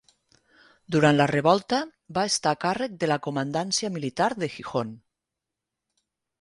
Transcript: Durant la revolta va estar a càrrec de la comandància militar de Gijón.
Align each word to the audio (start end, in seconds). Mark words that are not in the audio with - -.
Durant 0.95 1.19
la 1.19 1.27
revolta 1.31 1.81
va 2.19 2.25
estar 2.31 2.55
a 2.57 2.59
càrrec 2.65 2.97
de 3.05 3.11
la 3.13 3.19
comandància 3.29 3.93
militar 3.99 4.33
de 4.43 4.53
Gijón. 4.57 4.99